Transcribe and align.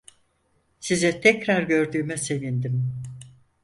Sizi 0.79 1.21
tekrar 1.21 1.61
gördüğüme 1.63 2.17
sevindim. 2.17 2.93